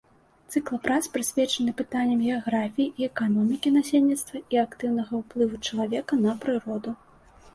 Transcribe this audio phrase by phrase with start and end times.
[0.51, 6.95] Цыкл прац прысвечаны пытанням геаграфіі і эканомікі насельніцтва і актыўнага ўплыву чалавека на прыроду.